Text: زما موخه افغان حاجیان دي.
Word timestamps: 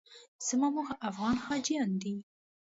زما 0.47 0.67
موخه 0.75 0.95
افغان 1.09 1.35
حاجیان 1.45 1.91
دي. 2.01 2.15